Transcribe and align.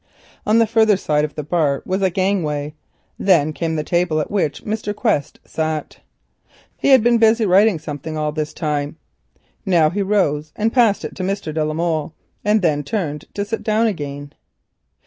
On 0.47 0.57
the 0.57 0.65
further 0.65 0.97
side 0.97 1.23
of 1.25 1.35
the 1.35 1.43
bar 1.43 1.83
was 1.85 2.01
a 2.01 2.09
gangway, 2.09 2.73
and 3.19 3.53
beyond 3.53 3.77
it 3.77 3.81
a 3.81 3.83
table 3.83 4.19
at 4.19 4.31
which 4.31 4.65
Mr. 4.65 4.95
Quest 4.95 5.39
sat. 5.45 5.99
He 6.75 6.87
had 6.87 7.03
been 7.03 7.19
busy 7.19 7.45
writing 7.45 7.77
something 7.77 8.17
all 8.17 8.31
this 8.31 8.51
time, 8.51 8.97
now 9.63 9.91
he 9.91 10.01
rose, 10.01 10.53
passed 10.71 11.05
it 11.05 11.13
to 11.17 11.21
Mr. 11.21 11.53
de 11.53 11.63
la 11.63 11.75
Molle, 11.75 12.15
and 12.43 12.63
then 12.63 12.81
turned 12.83 13.25
to 13.35 13.45
sit 13.45 13.61
down 13.61 13.85
again. 13.85 14.33